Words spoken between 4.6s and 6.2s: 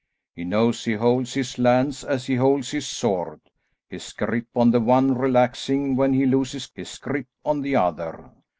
the one relaxing when